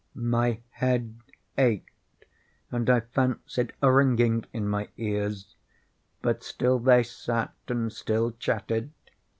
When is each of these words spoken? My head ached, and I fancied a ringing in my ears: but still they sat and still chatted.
My 0.15 0.61
head 0.71 1.13
ached, 1.59 2.25
and 2.71 2.89
I 2.89 3.01
fancied 3.01 3.71
a 3.83 3.91
ringing 3.91 4.45
in 4.51 4.67
my 4.67 4.89
ears: 4.97 5.55
but 6.23 6.41
still 6.43 6.79
they 6.79 7.03
sat 7.03 7.53
and 7.67 7.93
still 7.93 8.31
chatted. 8.31 8.91